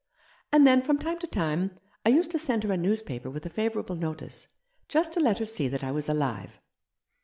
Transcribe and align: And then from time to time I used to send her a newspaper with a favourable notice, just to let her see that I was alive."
And 0.51 0.65
then 0.65 0.81
from 0.81 0.97
time 0.97 1.19
to 1.19 1.27
time 1.27 1.77
I 2.07 2.09
used 2.09 2.31
to 2.31 2.39
send 2.39 2.63
her 2.63 2.71
a 2.73 2.75
newspaper 2.75 3.29
with 3.29 3.45
a 3.45 3.51
favourable 3.51 3.93
notice, 3.95 4.47
just 4.87 5.13
to 5.13 5.19
let 5.19 5.37
her 5.37 5.45
see 5.45 5.67
that 5.67 5.83
I 5.83 5.91
was 5.91 6.09
alive." 6.09 6.59